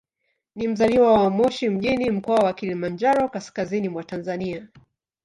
Ni 0.55 0.67
mzaliwa 0.67 1.13
wa 1.23 1.29
Moshi 1.29 1.69
mjini, 1.69 2.09
Mkoa 2.11 2.39
wa 2.39 2.53
Kilimanjaro, 2.53 3.29
kaskazini 3.29 3.89
mwa 3.89 4.03
Tanzania. 4.03 4.67